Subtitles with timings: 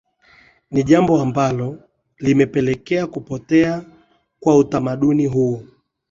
[0.71, 1.79] Ni jambo ambalo
[2.19, 3.83] limepelekea kupotea
[4.39, 5.63] kwa utamaduni huo